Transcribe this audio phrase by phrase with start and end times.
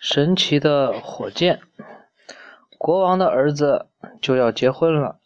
[0.00, 1.60] 神奇的火箭，
[2.78, 3.88] 国王的儿子
[4.20, 5.18] 就要结婚了，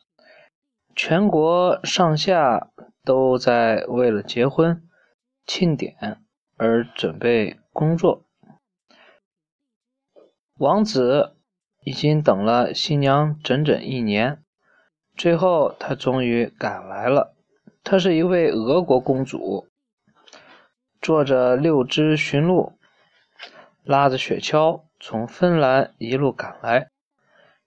[0.95, 2.71] 全国上下
[3.05, 4.83] 都在为了结婚
[5.47, 6.23] 庆典
[6.57, 8.25] 而准备工作。
[10.59, 11.35] 王子
[11.85, 14.43] 已经等了新娘整整一年，
[15.17, 17.35] 最后他终于赶来了。
[17.85, 19.67] 她是一位俄国公主，
[21.01, 22.73] 坐着六只驯鹿。
[23.85, 26.89] 拉着雪橇从芬兰一路赶来，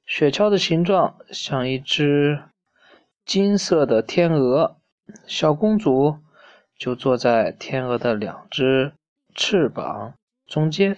[0.05, 2.43] 雪橇的形状像一只
[3.25, 4.77] 金色的天鹅，
[5.27, 6.20] 小公主
[6.77, 8.93] 就坐在天鹅的两只
[9.33, 10.13] 翅膀
[10.47, 10.97] 中间。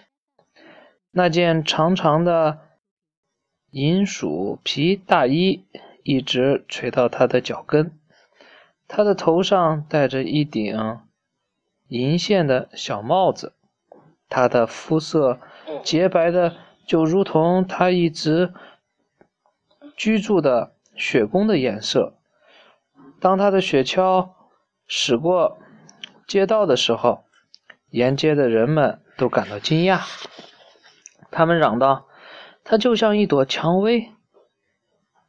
[1.11, 2.59] 那件长长的
[3.71, 5.65] 银鼠皮大衣
[6.03, 7.91] 一直垂到她的脚跟，
[8.87, 10.99] 她的头上戴着一顶
[11.87, 13.53] 银线的小帽子。
[14.29, 15.39] 她的肤色
[15.83, 16.55] 洁白的，
[16.85, 18.53] 就如同她一直
[19.95, 22.17] 居住的雪宫的颜色。
[23.19, 24.31] 当她的雪橇
[24.85, 25.57] 驶过
[26.27, 27.23] 街道的时候，
[27.89, 30.01] 沿街的人们都感到惊讶。
[31.31, 32.07] 他们嚷道
[32.63, 34.11] ：“她就像一朵蔷薇。”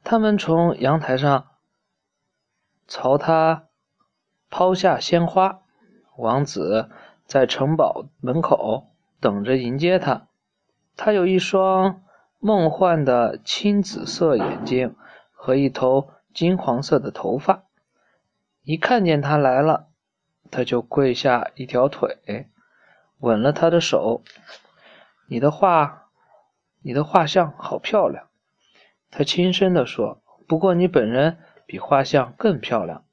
[0.05, 1.49] 他们从阳台上
[2.87, 3.69] 朝他
[4.49, 5.61] 抛下鲜花。
[6.17, 6.91] 王子。
[7.29, 8.87] 在城堡门口
[9.21, 10.29] 等着迎接他。
[10.97, 12.03] 他有一双
[12.39, 14.97] 梦幻的青紫色眼睛
[15.33, 17.65] 和一头金黄色的头发。
[18.63, 19.89] 一看见他来了，
[20.51, 22.49] 他就跪下一条腿，
[23.19, 24.23] 吻了他的手。
[25.29, 26.09] 你的画，
[26.83, 28.29] 你的画像好漂亮，
[29.11, 30.23] 他轻声地说。
[30.47, 33.05] 不过你本人比画像更漂亮。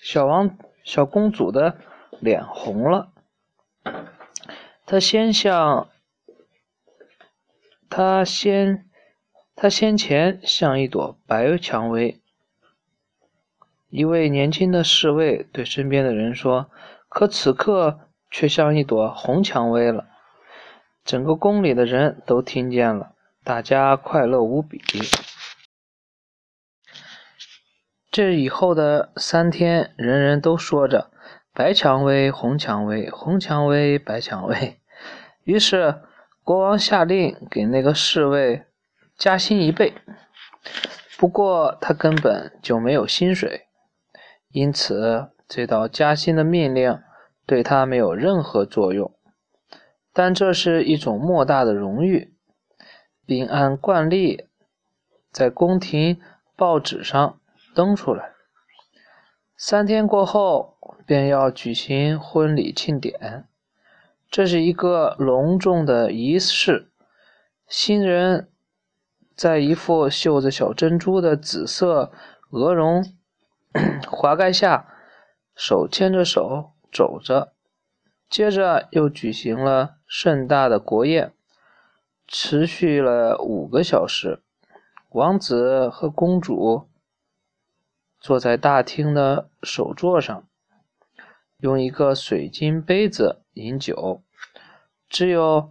[0.00, 1.76] 小王，小公主的
[2.18, 3.09] 脸红了。
[4.90, 5.88] 他先像，
[7.88, 8.90] 他先，
[9.54, 12.20] 他先前像一朵白蔷薇。
[13.88, 16.72] 一位年轻的侍卫对身边的人说
[17.08, 18.00] ：“可此刻
[18.32, 20.08] 却像一朵红蔷薇了。”
[21.06, 23.14] 整个宫里的人都听见了，
[23.44, 24.82] 大家快乐无比。
[28.10, 31.12] 这以后的三天，人人都说着
[31.52, 34.80] ：“白蔷薇，红蔷薇，红蔷薇，白蔷薇。”
[35.44, 36.02] 于是，
[36.44, 38.64] 国王下令给那个侍卫
[39.16, 39.94] 加薪一倍。
[41.18, 43.66] 不过，他根本就没有薪水，
[44.50, 47.00] 因此这道加薪的命令
[47.46, 49.12] 对他没有任何作用。
[50.12, 52.34] 但这是一种莫大的荣誉，
[53.26, 54.46] 并按惯例
[55.30, 56.20] 在宫廷
[56.56, 57.40] 报纸上
[57.74, 58.32] 登出来。
[59.56, 60.69] 三天过后，
[61.10, 63.44] 便要举行婚礼庆典。
[64.30, 66.88] 这是一个隆重的仪式，
[67.66, 68.48] 新人
[69.34, 72.12] 在一副绣着小珍珠的紫色
[72.50, 73.04] 鹅绒
[74.06, 74.86] 华盖下，
[75.56, 77.54] 手牵着手走着。
[78.28, 81.32] 接着又举行了盛大的国宴，
[82.28, 84.44] 持续了五个小时。
[85.08, 86.86] 王子和公主
[88.20, 90.44] 坐在大厅的首座上。
[91.60, 94.22] 用一个水晶杯子饮酒，
[95.10, 95.70] 只有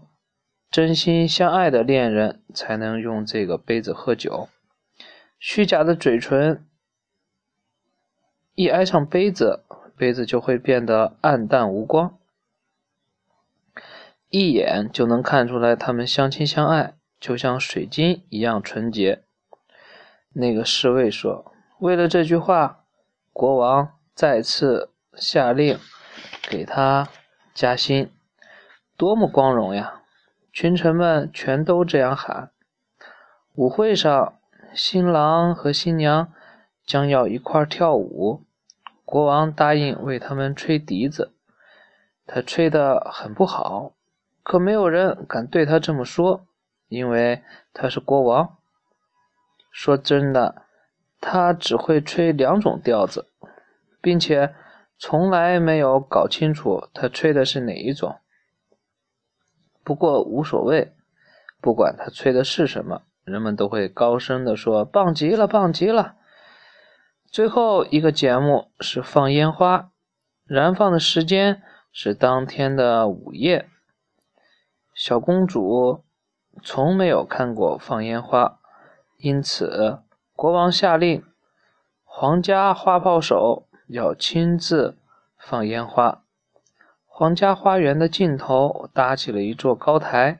[0.69, 4.49] 真心相爱的恋人才能用这个杯子喝酒。
[5.39, 6.67] 虚假的嘴唇
[8.53, 9.63] 一挨上杯子，
[9.97, 12.19] 杯子就会变得暗淡无光，
[14.29, 19.23] 一眼就能看出来他们相亲相爱，就像水晶一样纯洁。
[20.33, 22.83] 那个侍卫说：“为了这句话，
[23.33, 25.77] 国王再次。”下令
[26.49, 27.09] 给他
[27.53, 28.11] 加薪，
[28.95, 30.01] 多么光荣呀！
[30.53, 32.51] 群臣们全都这样喊。
[33.55, 34.39] 舞会上，
[34.73, 36.31] 新郎和新娘
[36.85, 38.45] 将要一块跳舞，
[39.03, 41.33] 国王答应为他们吹笛子。
[42.25, 43.93] 他吹得很不好，
[44.43, 46.45] 可没有人敢对他这么说，
[46.87, 47.43] 因为
[47.73, 48.57] 他是国王。
[49.71, 50.63] 说真的，
[51.19, 53.27] 他只会吹两种调子，
[53.99, 54.53] 并且。
[55.01, 58.19] 从来没有搞清楚他吹的是哪一种。
[59.81, 60.93] 不过无所谓，
[61.61, 66.15] 不管他吹的是什么，人们都会高声地说：“棒极了，棒极了！”
[67.31, 69.89] 最后一个节目是放烟花，
[70.43, 71.63] 燃放的时间
[71.93, 73.69] 是当天的午夜。
[74.93, 76.03] 小公主
[76.61, 78.59] 从没有看过放烟花，
[79.15, 79.99] 因此
[80.33, 81.23] 国王下令，
[82.03, 83.68] 皇家花炮手。
[83.89, 84.97] 要亲自
[85.37, 86.23] 放烟花。
[87.05, 90.39] 皇家花园的尽头搭起了一座高台，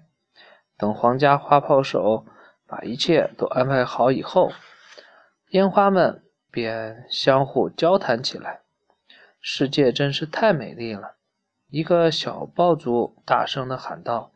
[0.77, 2.25] 等皇家花炮手
[2.67, 4.51] 把一切都安排好以后，
[5.49, 8.61] 烟花们便相互交谈起来。
[9.41, 11.15] 世界真是太美丽了！
[11.69, 14.31] 一个小爆竹大声地喊道：“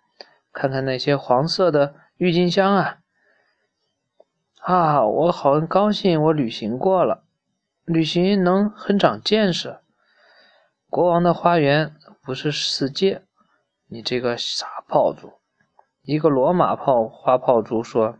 [0.51, 2.97] 看看那些黄色的郁金香啊！
[4.61, 7.23] 啊，我好高兴，我旅行过了，
[7.85, 9.79] 旅行能很长见识。
[10.89, 13.23] 国王的花园不是世界，
[13.87, 15.33] 你这个傻炮竹！”
[16.01, 18.17] 一个罗马炮花炮竹说：“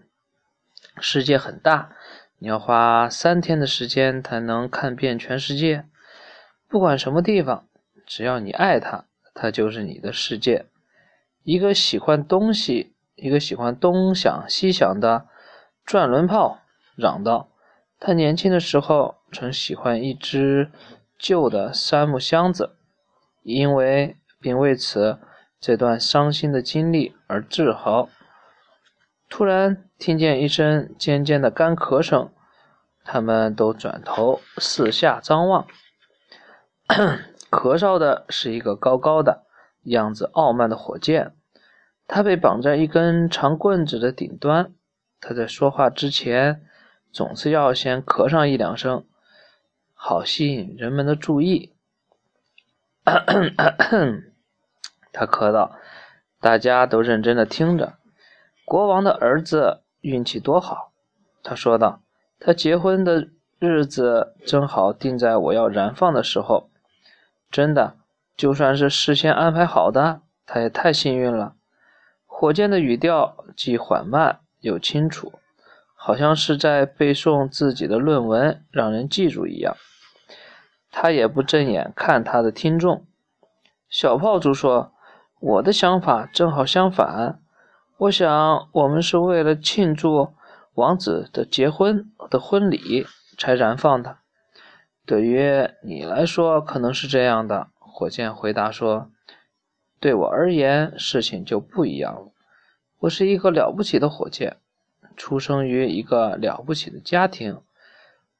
[1.00, 1.92] 世界很大，
[2.40, 5.86] 你要花三天的时间才能看遍全世界。
[6.68, 7.68] 不管什么地方，
[8.06, 10.66] 只要你爱它，它就是你的世界。”
[11.44, 15.28] 一个喜欢东西，一个喜欢东想西想的
[15.86, 16.60] 转轮炮
[16.96, 17.50] 嚷道
[18.06, 20.70] ：“他年轻的时候曾喜欢一只
[21.18, 22.76] 旧的杉木箱子，
[23.44, 25.20] 因为并为此。”
[25.62, 28.10] 这段伤心的经历而自豪。
[29.30, 32.34] 突然听见一声尖尖的干咳声，
[33.06, 35.66] 他们都转头四下张望。
[37.50, 39.46] 咳嗽的是一个高高的、
[39.84, 41.34] 样子傲慢的火箭，
[42.08, 44.74] 他被绑在一根长棍子的顶端。
[45.22, 46.66] 他在说话之前
[47.14, 49.06] 总是要先咳上一两声，
[49.94, 51.74] 好吸引人们的注意。
[53.06, 54.24] 咳咳咳
[55.12, 55.78] 他咳道
[56.42, 58.00] ：“大家都认真的听着。
[58.66, 60.92] 国王的儿子运气多好。”
[61.44, 62.02] 他说道
[62.40, 63.28] ：“他结婚的
[63.60, 66.72] 日子正好定在我要燃放的时候。
[67.52, 67.98] 真的，
[68.36, 71.56] 就算是事先安排好的，他也太幸运了。”
[72.26, 75.34] 火箭的语调既缓慢又清楚，
[76.06, 79.78] 好像是在背诵自己的论文，让人记住一样。
[80.92, 83.06] 他也不正眼看他的听众。
[83.90, 84.92] 小炮竹说。
[85.46, 87.42] 我的想法正好相反，
[87.98, 90.30] 我想我们是为了庆祝
[90.76, 93.06] 王子的结婚的婚礼
[93.38, 94.20] 才燃放的。
[95.06, 99.12] 对于你来说可能是这样的，火箭回答说
[100.00, 102.32] ：“对我而言，事情就不一样了。
[103.00, 104.56] 我是一个了不起的火箭，
[105.16, 107.62] 出生于一个了不起的家庭。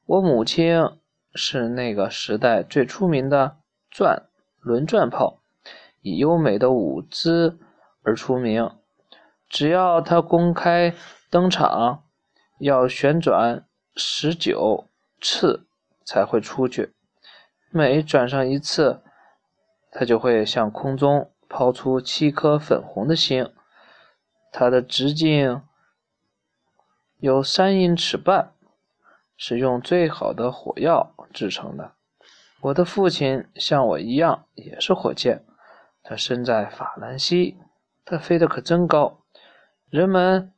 [0.06, 0.90] 我母亲
[1.34, 3.56] 是那个时代最出名的
[3.90, 4.24] 转
[4.60, 5.40] 轮转炮。”
[6.06, 7.58] 以优美的舞姿
[8.02, 8.70] 而出名。
[9.48, 10.94] 只要他公开
[11.30, 12.04] 登场，
[12.58, 13.64] 要旋转
[13.96, 14.86] 十九
[15.18, 15.66] 次
[16.04, 16.92] 才会出去。
[17.70, 19.00] 每转上一次，
[19.90, 23.50] 他就会向空中抛出七颗粉红的星。
[24.52, 25.62] 它的直径
[27.24, 28.52] 有三英尺半，
[29.34, 31.92] 是用最好的火药制成的。
[32.60, 35.42] 我的父亲像我一样，也是火箭。
[36.02, 37.56] 他身在法兰西，
[38.04, 39.22] 他飞得可真高，
[39.88, 40.52] 人们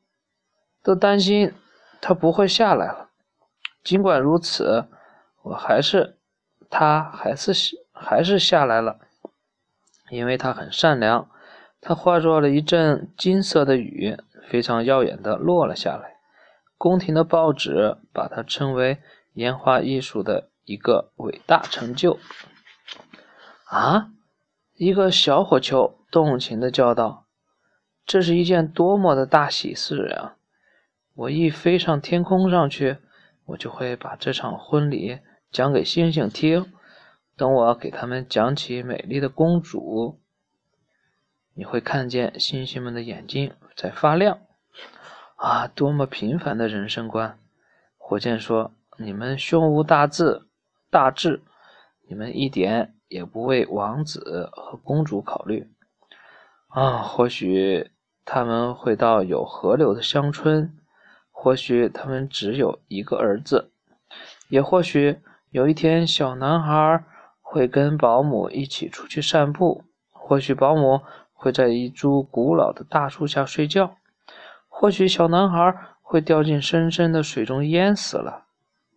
[0.83, 1.55] 都担心
[2.01, 3.11] 他不会下来了。
[3.85, 4.87] 尽管如此，
[5.43, 6.19] 我还是
[6.69, 7.53] 他还是
[7.93, 8.99] 还是下来了，
[10.11, 11.31] 因为他很善良。
[11.81, 14.17] 他化作了一阵金色的雨，
[14.49, 16.16] 非常耀眼的落了下来。
[16.79, 18.99] 宫廷的报纸把它称为
[19.35, 22.19] 烟花艺术的一个伟大成就。
[23.65, 24.11] 啊！
[24.75, 27.27] 一个小火球动情地叫道
[28.05, 30.37] ：“这是一件多么的大喜事啊！
[31.15, 32.99] 我一飞上天空上去，
[33.47, 36.71] 我就会把这场婚礼讲给星星听。
[37.39, 40.21] 等我给他们讲起美丽的公主，
[41.55, 44.39] 你会看见星星们的眼睛在发亮。
[45.37, 47.39] 啊，多么平凡的人生观！”
[47.97, 50.43] 火箭说：“你们胸无大志，
[50.91, 51.43] 大志，
[52.09, 55.71] 你们一点。”也不为王子和公主考虑
[56.67, 57.03] 啊！
[57.03, 57.93] 或许
[58.25, 60.77] 他们会到有河流的乡村，
[61.31, 63.71] 或许他们只有一个儿子，
[64.49, 67.05] 也或许有一天小男孩
[67.41, 71.03] 会跟保姆一起出去散步，或许保姆
[71.33, 73.99] 会在一株古老的大树下睡觉，
[74.79, 78.45] 或许小男孩会掉进深深的水中淹死了。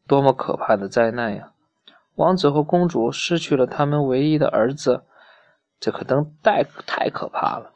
[0.05, 1.53] 多么可怕的灾难呀！
[2.15, 5.05] 王子和公主失去了他们唯一的儿子，
[5.79, 7.71] 这可能太太可怕了。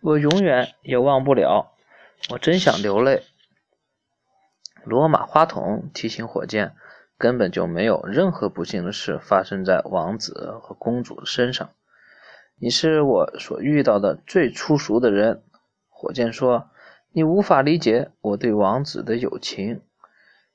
[0.00, 1.72] 我永远也忘不了，
[2.30, 3.24] 我真想流泪。
[4.84, 6.76] 罗马花筒提醒火箭，
[7.18, 11.70] 根本就没有任何不幸的事发生在王子和公主身上。
[12.60, 15.42] 你是我所遇到的最粗俗的人，
[15.88, 16.70] 火箭说。
[17.12, 19.82] 你无法理解我对王子的友情。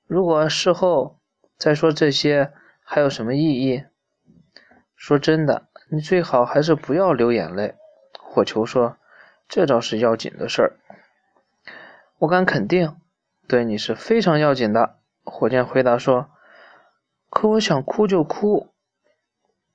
[0.06, 1.20] 如果事后
[1.58, 2.52] 再说这些。
[2.88, 3.84] 还有什么意义？
[4.96, 7.74] 说真的，你最好还是不要流眼泪。
[8.20, 8.98] 火球说
[9.50, 10.74] ：“这倒是要紧的事儿。”
[12.20, 12.96] 我敢肯定，
[13.48, 14.98] 对你是非常要紧的。
[15.24, 16.30] 火箭回答说
[17.32, 18.70] ：“可我想哭就哭。”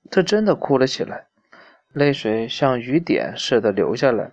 [0.08, 1.26] 他真的哭了起来，
[1.92, 4.30] 泪水像雨点似的流下来，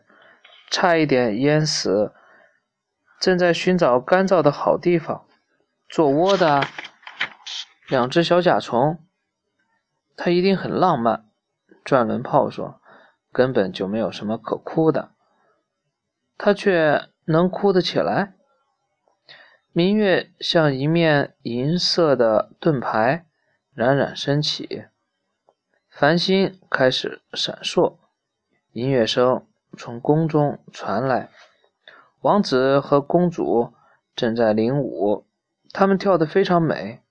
[0.69, 2.13] 差一点淹死
[3.19, 5.25] 正在寻找干燥的好地方
[5.89, 6.63] 做窝的
[7.89, 9.03] 两只小甲虫。
[10.15, 11.25] 他一定很浪漫。
[11.83, 12.81] 转轮炮说
[13.31, 15.11] ：“根本就没有什么可哭的。”
[16.37, 17.09] 他却。
[17.29, 18.35] 能哭得起来？
[19.73, 23.25] 明月像一面银色的盾牌，
[23.73, 24.85] 冉冉升起，
[25.89, 27.97] 繁星开始闪烁，
[28.71, 29.45] 音乐声
[29.77, 31.29] 从宫中传来，
[32.27, 33.71] 王子和公主
[34.13, 35.25] 正在领舞，
[35.71, 37.01] 他们跳得非常美，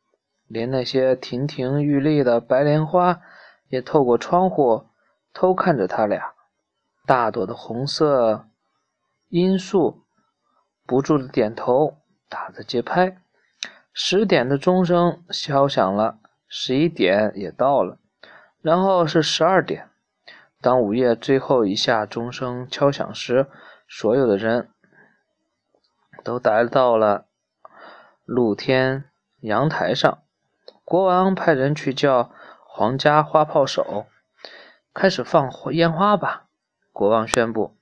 [0.47, 3.23] 连那些亭亭玉立的白莲花
[3.71, 4.85] 也透过窗户
[5.33, 6.35] 偷看着他俩。
[7.07, 8.45] 大朵的红色
[9.31, 10.03] 罂粟。
[10.85, 11.97] 不住的点头，
[12.29, 13.17] 打着节拍。
[13.95, 17.99] 十点的钟声敲响了，十一点也到了，
[18.61, 19.89] 然后是十二点。
[20.61, 23.47] 当午夜最后一下钟声敲响时，
[23.89, 24.69] 所有的人
[26.27, 27.27] 都来到了
[28.25, 29.05] 露天
[29.39, 30.19] 阳台上。
[30.85, 32.33] 国王派人去叫
[32.67, 34.07] 皇家花炮手，
[34.93, 36.47] 开始放烟花吧。
[36.93, 37.77] 国王宣布。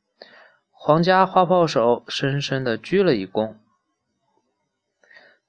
[0.71, 3.55] 皇家花炮手深深地鞠了一躬，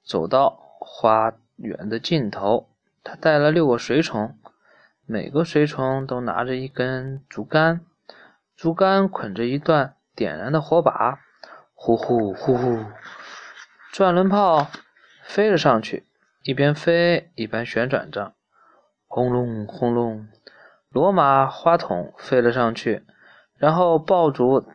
[0.02, 2.70] 走到花园的尽头。
[3.04, 4.38] 他带了六个随从，
[5.04, 7.82] 每个随从都拿着一根竹竿，
[8.56, 11.25] 竹竿捆着一段点燃的火把。
[11.78, 12.84] 呼呼呼呼，
[13.92, 14.66] 转轮炮
[15.22, 16.08] 飞了上去，
[16.42, 18.34] 一边飞一边旋转着。
[19.06, 20.26] 轰隆轰隆，
[20.88, 23.06] 罗马花筒飞了上去，
[23.54, 24.66] 然后爆竹。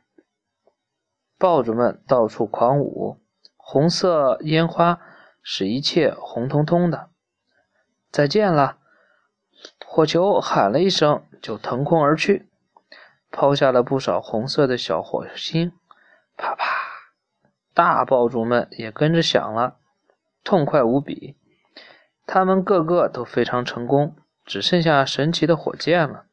[1.38, 3.18] 爆竹们到处狂舞，
[3.58, 5.02] 红色烟花
[5.42, 7.10] 使一切红彤彤的。
[8.12, 8.78] 再见了！
[9.86, 12.48] 火球喊了一声，就腾空而去，
[13.32, 15.74] 抛下了不少红色的小火星。
[16.38, 16.66] 啪啪，
[17.74, 19.78] 大爆竹们也跟着响了，
[20.44, 21.38] 痛快无比。
[22.26, 26.26] 他们个个都非常成功，只剩下神奇的火箭了。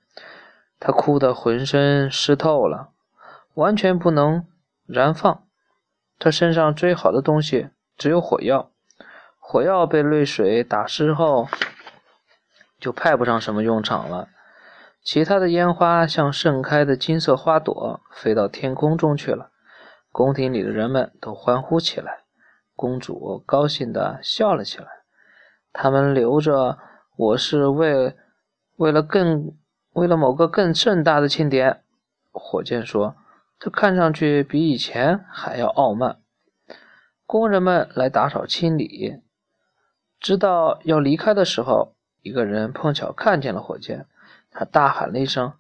[0.81, 2.91] 他哭得浑身湿透了，
[3.55, 4.47] 完全不能。
[4.87, 5.45] 燃放，
[6.19, 8.71] 他身上最好的东西只有火药。
[9.39, 11.47] 火药被泪水打湿后，
[12.79, 14.29] 就派不上什么用场了。
[15.03, 19.51] 其他的烟花像盛开的金色花朵，飞到天空中去了。
[20.13, 22.25] 宫廷里的人们都欢呼起来，
[22.75, 24.87] 公主高兴地笑了起来。
[25.73, 26.79] 他们留着
[27.17, 28.17] 我是为
[28.77, 29.57] 为了更
[29.93, 31.83] 为了某个更盛大的庆典。
[32.31, 33.17] 火箭说。
[33.61, 36.21] 他看上去比以前还要傲慢。
[37.27, 39.21] 工人们来打扫清理，
[40.21, 44.07] 知道要离开的时候，一个人碰巧看见了火箭，
[44.53, 45.55] 他大喊了一声：“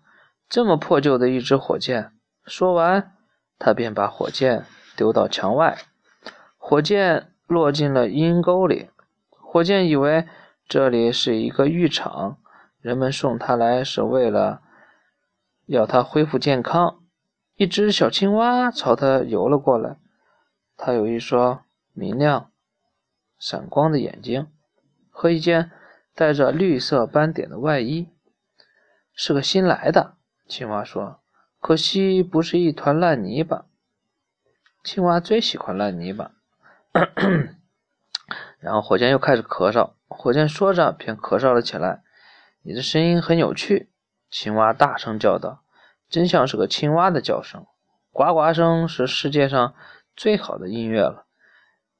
[0.48, 2.12] 这么破旧的一支火箭！”
[2.46, 3.16] 说完，
[3.58, 4.64] 他便把火箭
[4.96, 5.78] 丢到墙外，
[6.56, 8.90] 火箭落进了阴沟里。
[9.30, 10.26] 火箭以为
[10.68, 12.38] 这里是一个浴场，
[12.80, 14.60] 人们送他来是为了
[15.66, 17.00] 要他恢复健康。
[17.54, 19.96] 一只小青蛙朝他游了过来，
[20.76, 22.52] 它有一双明亮、
[23.38, 24.46] 闪光的眼睛
[25.10, 25.72] 和一件
[26.14, 28.08] 带着绿色斑点的外衣，
[29.12, 30.14] 是个新来的。
[30.46, 31.18] 青蛙说
[31.60, 33.66] ：“可惜不是一团烂泥巴。”
[34.84, 36.32] 青蛙最喜欢烂泥巴。
[38.58, 42.02] 然后火箭又开始咳嗽，火箭说着便咳嗽了起来。
[42.62, 43.90] “你的声音很有趣。”
[44.30, 45.62] 青蛙大声叫道。
[46.08, 47.66] 真像是个青蛙的叫声，
[48.12, 49.74] 呱呱声是世界上
[50.16, 51.26] 最好的音乐了。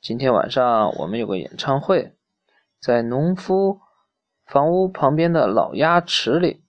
[0.01, 2.17] 今天晚上我们有个演唱会，
[2.81, 3.83] 在农夫
[4.47, 6.65] 房屋旁边的老鸭池里。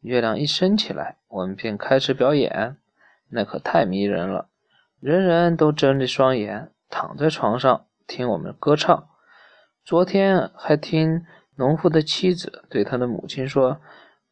[0.00, 2.76] 月亮一升起来，我们便开始表演，
[3.30, 4.48] 那可太迷人了。
[5.00, 9.08] 人人都睁着双眼躺在床上听我们歌唱。
[9.84, 11.24] 昨天还听
[11.56, 13.80] 农夫的妻子对他的母亲说。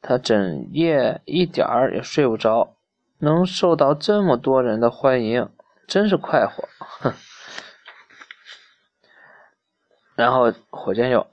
[0.06, 2.76] 他整夜一点儿也睡不着，
[3.20, 5.48] 能受到这么多人的欢迎，
[5.88, 6.68] 真是快活。
[6.78, 7.14] 哼。
[10.14, 11.26] 然后火箭又，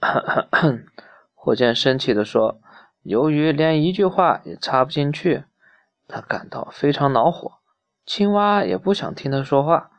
[1.36, 2.62] 火箭生气地说
[3.04, 5.44] ：“由于连一句话也插不进去，
[6.08, 7.54] 他感到非常恼火。
[8.06, 9.92] 青蛙也不想听他说话，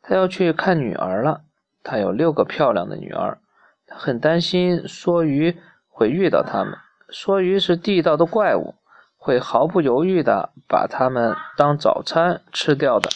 [0.00, 1.42] 他要去看女儿了。
[1.82, 3.38] 他有六个漂亮的女儿，
[3.86, 6.76] 他很担心梭鱼会遇到他们。”
[7.10, 8.76] 梭鱼是地道的怪物，
[9.16, 13.10] 会毫不犹豫地把他们当早餐吃掉的。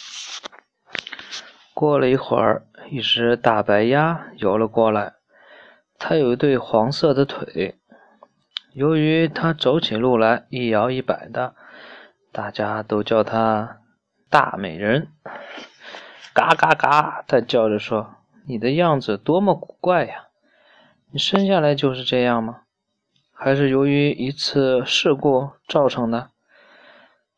[1.73, 5.13] 过了一会儿，一只大白鸭游了过来。
[5.97, 7.79] 它有一对黄色的腿，
[8.75, 11.55] 由于他走起路来一摇一摆的，
[12.33, 13.77] 大家都叫他
[14.29, 15.07] 大美人。
[16.33, 18.15] 嘎嘎嘎，他叫着说
[18.45, 20.25] ：“你的样子多么古怪呀！
[21.09, 22.63] 你生下来就是这样吗？
[23.33, 26.31] 还是由于一次事故造成的？”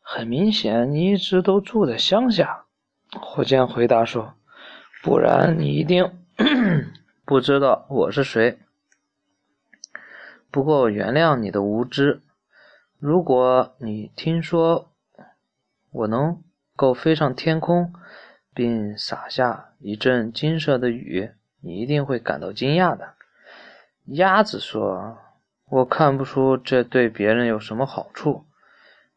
[0.02, 2.64] 很明显，你一直都住在乡下。
[3.12, 4.34] 火箭回答说
[5.04, 6.18] ：“不然你一定。
[7.24, 8.58] ”不知道我是谁，
[10.50, 12.22] 不过原谅你的无知。
[12.98, 14.90] 如果你听说
[15.90, 16.42] 我能
[16.74, 17.92] 够飞上天空，
[18.54, 23.14] 并洒下一阵金色的雨，你一定会感到惊讶的。
[24.06, 25.18] 鸭子说
[25.70, 28.46] ：“我看不出这对别人有什么好处。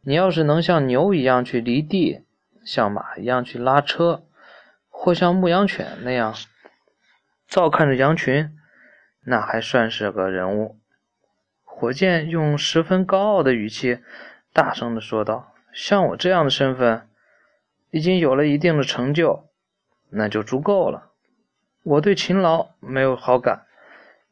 [0.02, 2.26] 你要是能像牛一样去犁地，
[2.66, 4.24] 像马一样去拉车，
[4.90, 6.36] 或像牧羊犬那样。”
[7.48, 8.58] 照看着羊群，
[9.26, 10.81] 那还算是个人物。
[11.82, 14.04] 火箭用十分高傲的语气
[14.54, 17.10] 大声地说道：“像我这样的身份，
[17.90, 19.50] 已经有了一定的成就，
[20.12, 21.10] 那就足够了。
[21.82, 23.66] 我对勤劳没有好感，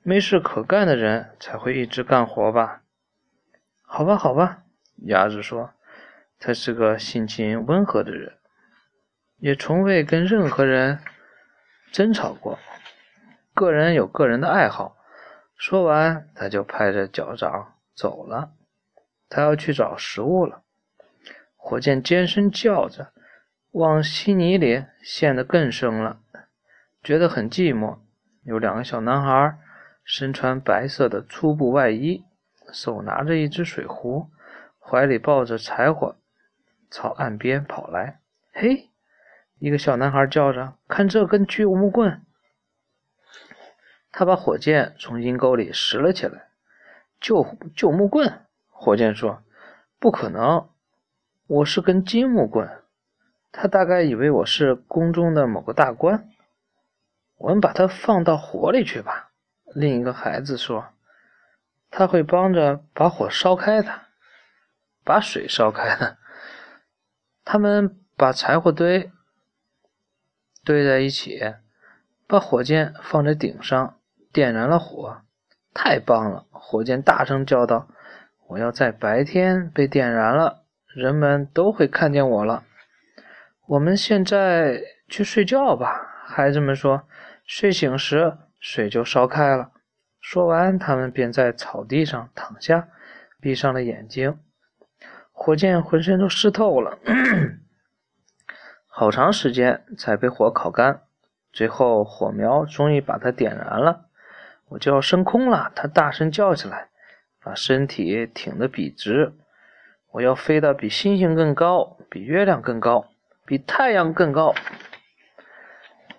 [0.03, 2.83] 没事可干的人才会一直干活吧？
[3.81, 4.59] 好吧，好吧。”
[5.07, 5.71] 鸭子说
[6.39, 8.33] ：“他是个性情温和的人，
[9.39, 10.99] 也从未跟任何人
[11.91, 12.59] 争吵过。”
[13.55, 14.97] 个人有个人的爱好。
[15.59, 18.53] 说完，他就拍着脚掌走了。
[19.27, 20.63] 他要去找食物了。
[21.57, 23.11] 火箭尖声叫着，
[23.71, 26.21] 往稀泥里陷得更深了，
[27.03, 27.97] 觉得很寂寞。
[28.43, 29.57] 有两个小男孩，
[30.05, 32.23] 身穿白色的粗布外衣，
[32.71, 34.29] 手拿着一只水壶，
[34.79, 36.15] 怀里抱着柴火，
[36.89, 38.21] 朝岸边跑来。
[38.53, 38.89] 嘿，
[39.59, 42.21] 一个小男孩叫着：“看这根巨木棍！”
[44.19, 46.49] 他把火箭从阴沟里拾了起来。
[47.21, 49.43] 旧旧木棍，火箭说
[49.97, 50.67] ：“不可能，
[51.47, 52.69] 我是根金木棍。”
[53.53, 56.29] 他大概以为我是宫中的某个大官。
[57.37, 59.31] 我们把它放到火里去吧。
[59.73, 60.89] 另一个孩子说
[61.89, 64.01] ：“他会帮着把火烧开的，
[65.05, 66.17] 把水烧开的。”
[67.45, 69.13] 他们把柴火堆
[70.65, 71.39] 堆在一起，
[72.27, 73.95] 把火箭放在顶上。
[74.31, 75.21] 点燃了火，
[75.73, 76.45] 太棒了！
[76.51, 77.87] 火箭大声叫道
[78.49, 80.63] ：“我要在白天被点燃了，
[80.93, 82.63] 人们都会看见我了。”
[83.67, 87.03] 我们现在去睡觉吧，孩子们说。
[87.45, 89.71] 睡醒时，水就烧开了。
[90.19, 92.89] 说完，他们便在草地上躺下，
[93.41, 94.37] 闭上了眼睛。
[95.31, 96.99] 火箭浑身都湿透了，
[98.85, 101.01] 好长时间才被火烤干。
[101.51, 104.08] 最后，火苗终于把它点燃了。
[104.69, 106.89] 我就要升空了，他大声叫起来，
[107.43, 109.33] 把身体挺得笔直。
[110.11, 113.05] 我要飞得比星星更高，比月亮更高，
[113.45, 114.53] 比太阳更高。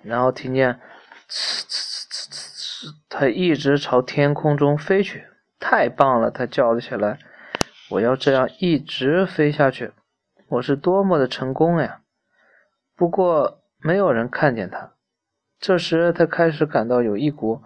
[0.02, 0.80] 然后听见
[1.28, 5.26] 呲呲呲呲呲，他一直朝天空中飞去。
[5.58, 7.18] 太棒了，他叫了起来。
[7.90, 9.92] 我要这样一直飞下去，
[10.48, 12.00] 我是多么的成功呀！
[12.96, 14.92] 不过没有人看见他。
[15.58, 17.62] 这时他开始感到有一股。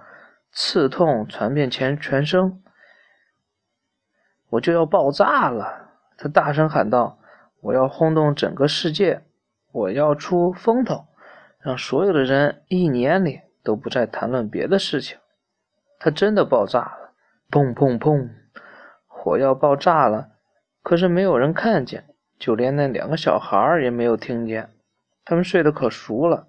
[0.56, 2.62] 刺痛传遍全全身，
[4.50, 5.90] 我就要爆炸了！
[6.16, 7.18] 他大声喊道
[7.60, 9.24] ：“我要轰动整个世界！
[9.72, 11.08] 我要出风头，
[11.58, 15.18] 让所有的人一年里都不再谈论别的事情。”
[15.98, 17.10] 他真的爆炸了！
[17.50, 18.30] 砰砰砰！
[19.08, 20.28] 火要爆炸了，
[20.84, 22.04] 可是没有人看见，
[22.38, 24.70] 就连那两个小孩也没有听见，
[25.24, 26.46] 他们睡得可熟了。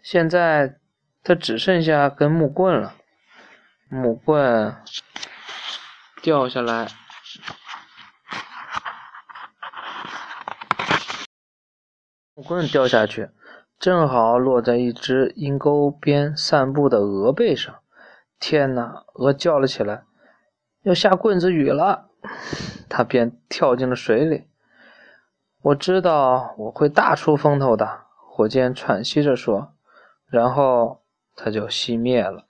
[0.00, 0.78] 现在。
[1.24, 2.94] 他只剩下根木棍了，
[3.88, 4.76] 木棍
[6.20, 6.88] 掉下来，
[12.34, 13.30] 木棍掉下去，
[13.78, 17.72] 正好落在一只阴沟边散步的鹅背上。
[18.40, 19.04] 天哪！
[19.14, 20.02] 鹅叫了起来，
[20.82, 22.10] 要下棍子雨了，
[22.88, 24.48] 它便跳进了水里。
[25.60, 29.72] 我知道我会大出风头的，火箭喘息着说，
[30.26, 31.00] 然后。
[31.34, 32.46] 它就熄灭了。